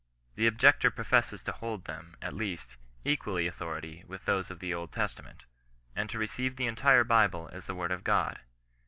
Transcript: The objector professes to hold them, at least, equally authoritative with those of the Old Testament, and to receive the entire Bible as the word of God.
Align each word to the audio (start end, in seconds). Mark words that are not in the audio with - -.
The 0.33 0.47
objector 0.47 0.89
professes 0.89 1.43
to 1.43 1.51
hold 1.51 1.85
them, 1.85 2.15
at 2.23 2.33
least, 2.33 2.75
equally 3.05 3.45
authoritative 3.45 4.09
with 4.09 4.25
those 4.25 4.49
of 4.49 4.57
the 4.57 4.73
Old 4.73 4.91
Testament, 4.91 5.45
and 5.95 6.09
to 6.09 6.17
receive 6.17 6.55
the 6.55 6.65
entire 6.65 7.03
Bible 7.03 7.51
as 7.53 7.65
the 7.67 7.75
word 7.75 7.91
of 7.91 8.03
God. 8.03 8.39